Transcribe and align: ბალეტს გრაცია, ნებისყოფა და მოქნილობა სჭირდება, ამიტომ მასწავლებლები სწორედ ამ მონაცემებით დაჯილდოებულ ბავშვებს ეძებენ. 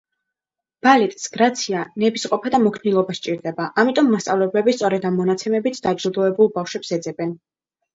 ბალეტს 0.87 1.29
გრაცია, 1.35 1.83
ნებისყოფა 2.05 2.53
და 2.57 2.61
მოქნილობა 2.65 3.19
სჭირდება, 3.19 3.69
ამიტომ 3.85 4.13
მასწავლებლები 4.17 4.79
სწორედ 4.81 5.09
ამ 5.15 5.19
მონაცემებით 5.25 5.83
დაჯილდოებულ 5.89 6.57
ბავშვებს 6.61 6.97
ეძებენ. 7.03 7.43